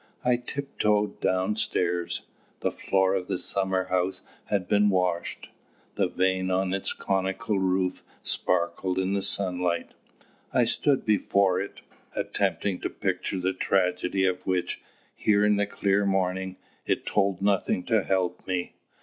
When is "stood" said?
10.65-11.05